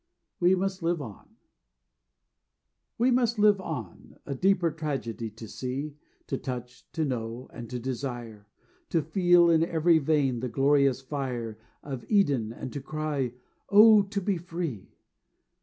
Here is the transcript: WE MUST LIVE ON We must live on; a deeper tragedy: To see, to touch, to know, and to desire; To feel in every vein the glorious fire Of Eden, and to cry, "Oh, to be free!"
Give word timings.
WE 0.39 0.55
MUST 0.55 0.81
LIVE 0.81 0.99
ON 0.99 1.35
We 2.97 3.11
must 3.11 3.37
live 3.37 3.61
on; 3.61 4.17
a 4.25 4.33
deeper 4.33 4.71
tragedy: 4.71 5.29
To 5.29 5.47
see, 5.47 5.95
to 6.25 6.39
touch, 6.39 6.91
to 6.93 7.05
know, 7.05 7.51
and 7.53 7.69
to 7.69 7.77
desire; 7.77 8.47
To 8.89 9.03
feel 9.03 9.51
in 9.51 9.63
every 9.63 9.99
vein 9.99 10.39
the 10.39 10.49
glorious 10.49 11.01
fire 11.01 11.59
Of 11.83 12.03
Eden, 12.09 12.51
and 12.51 12.73
to 12.73 12.81
cry, 12.81 13.33
"Oh, 13.69 14.01
to 14.01 14.19
be 14.19 14.37
free!" 14.39 14.89